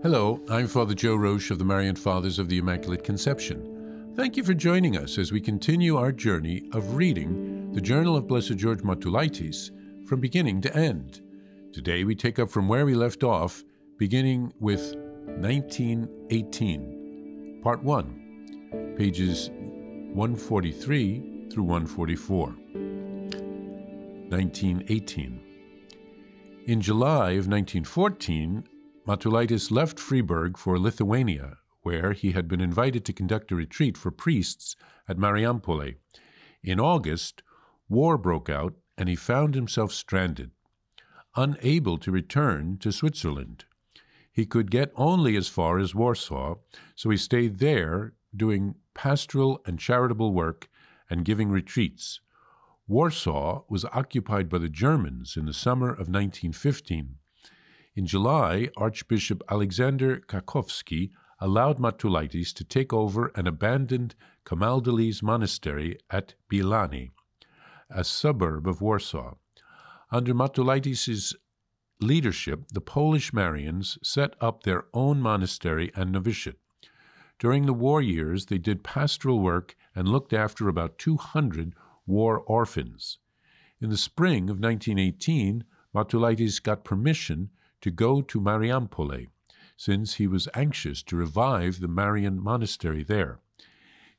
[0.00, 4.12] Hello, I'm Father Joe Roesch of the Marian Fathers of the Immaculate Conception.
[4.14, 8.28] Thank you for joining us as we continue our journey of reading the Journal of
[8.28, 9.72] Blessed George Matulaitis
[10.06, 11.22] from beginning to end.
[11.72, 13.64] Today we take up from where we left off,
[13.96, 22.54] beginning with 1918, Part 1, pages 143 through 144.
[24.30, 25.40] 1918.
[26.66, 28.62] In July of 1914,
[29.08, 34.10] Matulaitis left Freiburg for Lithuania, where he had been invited to conduct a retreat for
[34.10, 34.76] priests
[35.08, 35.94] at Mariampole.
[36.62, 37.42] In August,
[37.88, 40.50] war broke out and he found himself stranded,
[41.34, 43.64] unable to return to Switzerland.
[44.30, 46.56] He could get only as far as Warsaw,
[46.94, 50.68] so he stayed there doing pastoral and charitable work
[51.08, 52.20] and giving retreats.
[52.86, 57.14] Warsaw was occupied by the Germans in the summer of 1915.
[57.98, 64.14] In July, Archbishop Alexander Kakowski allowed Matulaitis to take over an abandoned
[64.44, 67.10] Camaldolese monastery at Bielany,
[67.90, 69.34] a suburb of Warsaw.
[70.12, 71.34] Under Matulaitis'
[71.98, 76.60] leadership, the Polish Marians set up their own monastery and novitiate.
[77.40, 81.74] During the war years, they did pastoral work and looked after about 200
[82.06, 83.18] war orphans.
[83.80, 89.28] In the spring of 1918, Matulaitis got permission to go to Mariampole,
[89.76, 93.38] since he was anxious to revive the Marian monastery there.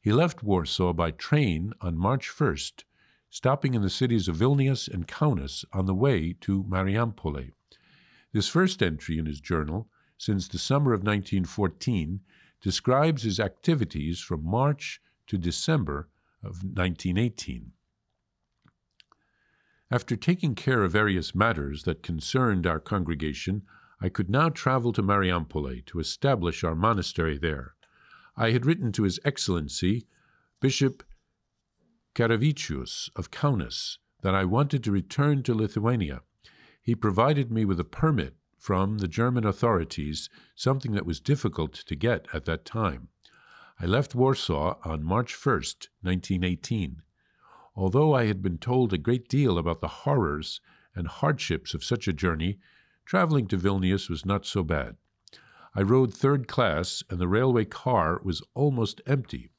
[0.02, 2.84] He left Warsaw by train on March 1st,
[3.30, 7.52] stopping in the cities of Vilnius and Kaunas on the way to Mariampole.
[8.32, 12.22] This first entry in his journal, since the summer of 1914,
[12.62, 16.10] describes his activities from March to December
[16.44, 17.72] of 1918.
[19.92, 23.64] After taking care of various matters that concerned our congregation,
[24.00, 27.74] I could now travel to Mariampole to establish our monastery there.
[28.38, 30.06] I had written to His Excellency,
[30.60, 31.04] Bishop
[32.14, 36.22] Karevičius of Kaunas, that I wanted to return to Lithuania.
[36.82, 41.96] He provided me with a permit from the German authorities, something that was difficult to
[41.96, 43.08] get at that time.
[43.80, 47.02] I left Warsaw on March 1st, 1918.
[47.80, 50.60] Although I had been told a great deal about the horrors
[50.94, 52.60] and hardships of such a journey,
[53.06, 54.98] traveling to Vilnius was not so bad.
[55.74, 59.52] I rode third class, and the railway car was almost empty.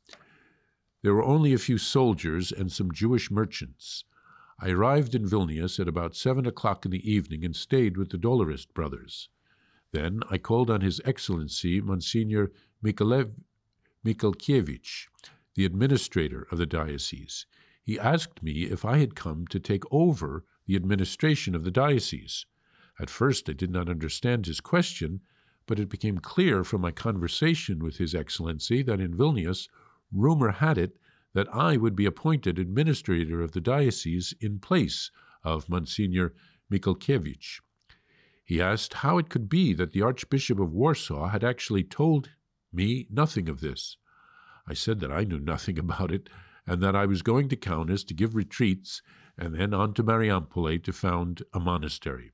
[1.00, 4.04] There were only a few soldiers and some Jewish merchants.
[4.58, 8.18] I arrived in Vilnius at about seven o'clock in the evening and stayed with the
[8.18, 9.30] Dolorist brothers.
[9.92, 12.52] Then I called on His Excellency Monsignor
[12.84, 13.32] Michalkiewicz,
[15.54, 17.46] the administrator of the diocese.
[17.90, 22.46] He asked me if I had come to take over the administration of the diocese.
[23.00, 25.22] At first I did not understand his question,
[25.66, 29.68] but it became clear from my conversation with His Excellency that in Vilnius
[30.12, 31.00] rumor had it
[31.32, 35.10] that I would be appointed administrator of the diocese in place
[35.42, 36.32] of Monsignor
[36.70, 37.60] Michalkiewicz.
[38.44, 42.30] He asked how it could be that the Archbishop of Warsaw had actually told
[42.72, 43.96] me nothing of this.
[44.64, 46.30] I said that I knew nothing about it,
[46.70, 49.02] and that I was going to Kaunas to give retreats
[49.36, 52.30] and then on to Mariampole to found a monastery.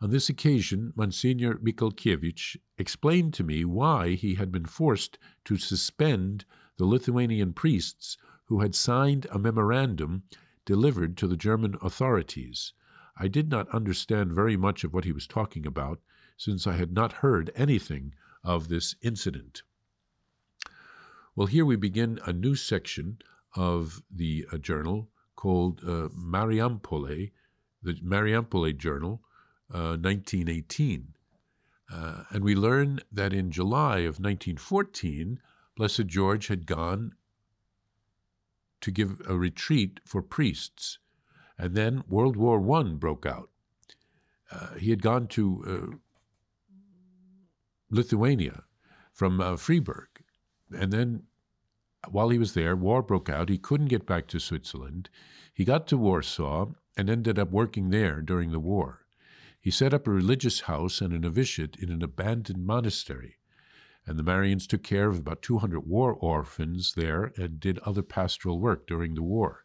[0.00, 6.44] On this occasion, Monsignor Michalkiewicz explained to me why he had been forced to suspend
[6.76, 10.22] the Lithuanian priests who had signed a memorandum
[10.64, 12.72] delivered to the German authorities.
[13.16, 16.00] I did not understand very much of what he was talking about,
[16.36, 18.14] since I had not heard anything
[18.44, 19.64] of this incident.
[21.34, 23.18] Well, here we begin a new section
[23.54, 27.32] of the uh, journal called uh, Mariampole,
[27.82, 29.22] the Mariampole Journal,
[29.72, 31.14] uh, 1918.
[31.92, 35.40] Uh, and we learn that in July of 1914,
[35.76, 37.12] Blessed George had gone
[38.80, 40.98] to give a retreat for priests.
[41.58, 43.50] And then World War I broke out.
[44.50, 46.00] Uh, he had gone to
[47.90, 48.64] Lithuania
[49.12, 50.08] from Freiburg.
[50.72, 51.24] And then
[52.08, 53.48] while he was there, war broke out.
[53.48, 55.08] He couldn't get back to Switzerland.
[55.54, 59.06] He got to Warsaw and ended up working there during the war.
[59.60, 63.36] He set up a religious house and a novitiate in an abandoned monastery
[64.06, 68.58] and the Marians took care of about 200 war orphans there and did other pastoral
[68.58, 69.64] work during the war.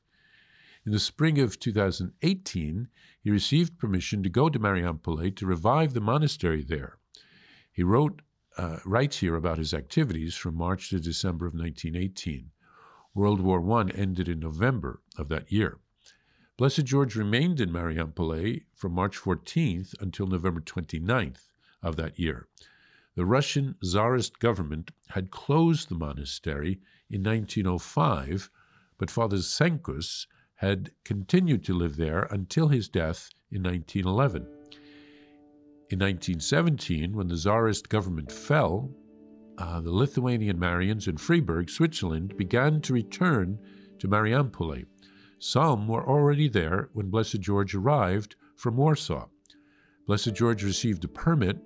[0.85, 2.87] In the spring of 2018,
[3.19, 6.97] he received permission to go to Mariampole to revive the monastery there.
[7.71, 8.21] He wrote,
[8.57, 12.49] uh, writes here about his activities from March to December of 1918.
[13.13, 15.79] World War I ended in November of that year.
[16.57, 21.51] Blessed George remained in Mariampole from March 14th until November 29th
[21.83, 22.47] of that year.
[23.15, 26.79] The Russian Tsarist government had closed the monastery
[27.09, 28.49] in 1905,
[28.97, 30.25] but Father Senkus
[30.55, 34.56] had continued to live there until his death in 1911.
[35.89, 38.91] In 1917, when the Tsarist government fell,
[39.57, 43.57] uh, the Lithuanian Marians in Freiburg, Switzerland, began to return
[43.99, 44.85] to Mariampole.
[45.39, 49.27] Some were already there when Blessed George arrived from Warsaw.
[50.05, 51.57] Blessed George received a permit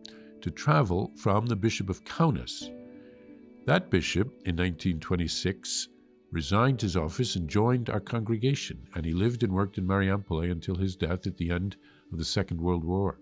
[0.41, 2.69] to travel from the Bishop of Kaunas.
[3.65, 5.87] That bishop, in 1926,
[6.31, 10.75] resigned his office and joined our congregation, and he lived and worked in Mariampole until
[10.75, 11.75] his death at the end
[12.11, 13.20] of the Second World War.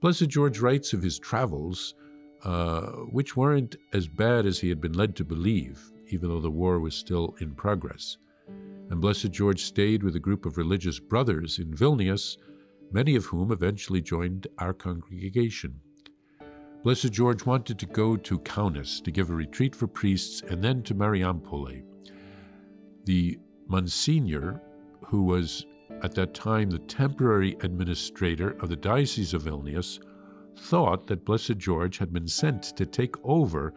[0.00, 1.94] Blessed George writes of his travels,
[2.44, 6.50] uh, which weren't as bad as he had been led to believe, even though the
[6.50, 8.16] war was still in progress.
[8.88, 12.38] And Blessed George stayed with a group of religious brothers in Vilnius,
[12.90, 15.78] many of whom eventually joined our congregation.
[16.82, 20.82] Blessed George wanted to go to Kaunas to give a retreat for priests and then
[20.84, 21.82] to Mariampole.
[23.04, 23.38] The
[23.68, 24.62] Monsignor,
[25.04, 25.66] who was
[26.02, 30.00] at that time the temporary administrator of the Diocese of Vilnius,
[30.56, 33.72] thought that Blessed George had been sent to take over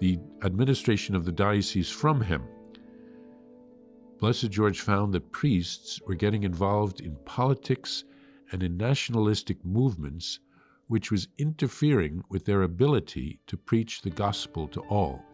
[0.00, 2.42] the administration of the diocese from him.
[4.18, 8.04] Blessed George found that priests were getting involved in politics
[8.52, 10.40] and in nationalistic movements
[10.88, 15.24] which was interfering with their ability to preach the gospel to all.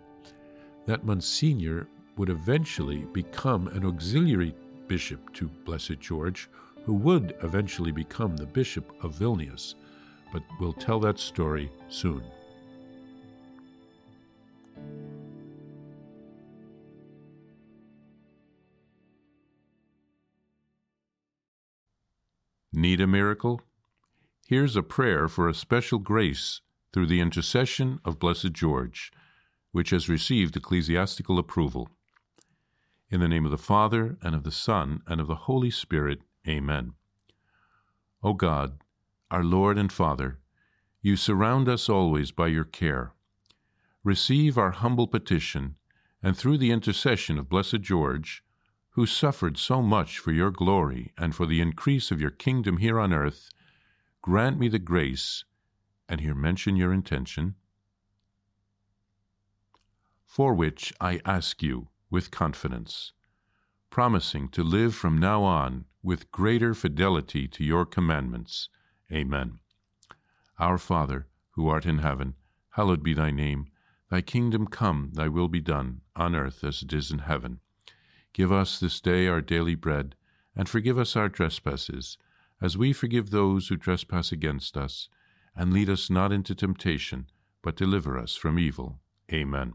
[0.85, 4.55] That Monsignor would eventually become an auxiliary
[4.89, 6.49] bishop to Blessed George,
[6.85, 9.75] who would eventually become the Bishop of Vilnius,
[10.33, 12.23] but we'll tell that story soon.
[22.73, 23.63] Need a miracle?
[24.47, 26.61] Here's a prayer for a special grace
[26.93, 29.11] through the intercession of Blessed George,
[29.73, 31.89] which has received ecclesiastical approval.
[33.09, 36.23] In the name of the Father, and of the Son, and of the Holy Spirit,
[36.49, 36.95] Amen.
[38.21, 38.79] O God,
[39.31, 40.41] our Lord and Father,
[41.03, 43.13] you surround us always by your care.
[44.03, 45.77] Receive our humble petition,
[46.21, 48.43] and through the intercession of Blessed George,
[48.91, 52.99] who suffered so much for your glory and for the increase of your kingdom here
[52.99, 53.51] on earth,
[54.21, 55.45] grant me the grace,
[56.09, 57.55] and here mention your intention,
[60.27, 63.13] for which I ask you with confidence,
[63.91, 68.69] promising to live from now on with greater fidelity to your commandments.
[69.13, 69.59] Amen.
[70.59, 72.35] Our Father, who art in heaven,
[72.71, 73.67] hallowed be thy name.
[74.11, 77.61] Thy kingdom come, thy will be done, on earth as it is in heaven.
[78.33, 80.15] Give us this day our daily bread,
[80.55, 82.19] and forgive us our trespasses
[82.61, 85.09] as we forgive those who trespass against us,
[85.55, 87.27] and lead us not into temptation,
[87.63, 89.01] but deliver us from evil.
[89.33, 89.75] Amen.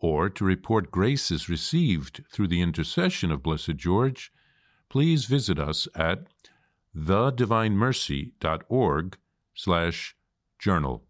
[0.00, 4.32] or to report graces received through the intercession of Blessed George,
[4.88, 6.24] please visit us at
[6.96, 9.18] thedivinemercy.org
[9.54, 10.16] slash
[10.58, 11.04] journal.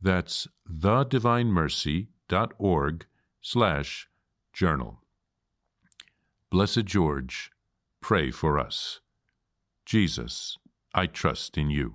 [0.00, 3.06] That's thedivinemercy.org
[3.40, 4.08] slash
[4.52, 5.00] journal.
[6.50, 7.50] Blessed George,
[8.00, 9.00] pray for us.
[9.84, 10.58] Jesus,
[10.94, 11.94] I trust in you.